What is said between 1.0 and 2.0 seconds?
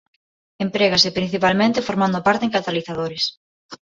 principalmente